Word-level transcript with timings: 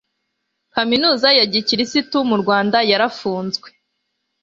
kaminuza 0.73 1.27
ya 1.37 1.45
gikristo 1.53 2.17
mu 2.29 2.35
rwanda 2.41 2.77
yarafunzwe 2.91 3.67